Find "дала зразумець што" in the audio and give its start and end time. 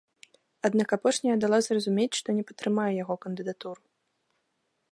1.43-2.27